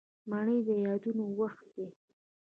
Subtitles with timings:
[0.29, 1.85] منی د یادونو وخت دی